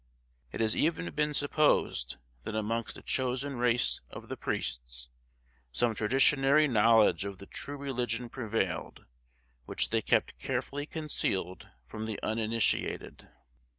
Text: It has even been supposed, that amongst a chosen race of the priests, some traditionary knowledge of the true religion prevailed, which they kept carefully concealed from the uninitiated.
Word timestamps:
It 0.51 0.61
has 0.61 0.75
even 0.75 1.11
been 1.11 1.35
supposed, 1.35 2.15
that 2.43 2.55
amongst 2.55 2.97
a 2.97 3.03
chosen 3.03 3.57
race 3.57 4.01
of 4.09 4.29
the 4.29 4.35
priests, 4.35 5.09
some 5.71 5.93
traditionary 5.93 6.67
knowledge 6.67 7.23
of 7.23 7.37
the 7.37 7.45
true 7.45 7.77
religion 7.77 8.27
prevailed, 8.27 9.05
which 9.67 9.91
they 9.91 10.01
kept 10.01 10.39
carefully 10.39 10.87
concealed 10.87 11.67
from 11.85 12.07
the 12.07 12.19
uninitiated. 12.23 13.27